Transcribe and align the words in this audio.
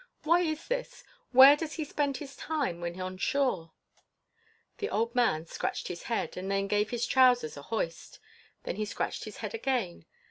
Why 0.23 0.39
is 0.41 0.65
this? 0.67 1.03
Where 1.31 1.55
does 1.55 1.73
he 1.73 1.85
spend 1.85 2.17
his 2.17 2.35
time 2.35 2.81
when 2.81 2.99
on 2.99 3.19
shore?" 3.19 3.71
The 4.79 4.89
old 4.89 5.13
man 5.13 5.45
scratched 5.45 5.89
his 5.89 6.01
head, 6.05 6.35
and 6.37 6.49
then 6.49 6.65
gave 6.67 6.89
his 6.89 7.05
trousers 7.05 7.55
a 7.55 7.61
hoist; 7.61 8.17
then 8.63 8.77
he 8.77 8.85
scratched 8.85 9.25
his 9.25 9.37
head 9.45 9.53
again. 9.53 10.07